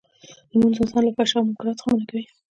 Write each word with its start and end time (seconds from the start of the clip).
لمونځ 0.51 0.75
انسان 0.79 1.01
له 1.05 1.11
فحشا 1.17 1.37
او 1.39 1.45
منکراتو 1.47 1.83
منعه 1.91 2.05
کوی. 2.09 2.23